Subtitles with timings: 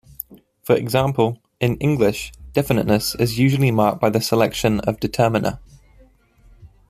[0.63, 5.59] For example, in English definiteness is usually marked by the selection of determiner.